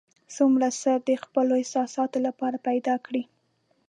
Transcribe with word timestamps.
څومره 0.35 0.67
څه 0.81 0.91
د 1.07 1.09
خپلو 1.23 1.53
احساساتو 1.61 2.17
لپاره 2.27 2.57
پیدا 2.67 2.95
کړي. 3.05 3.23